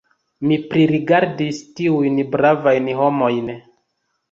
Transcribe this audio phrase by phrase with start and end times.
[0.51, 3.57] Mi pririgardis tiujn bravajn homojn.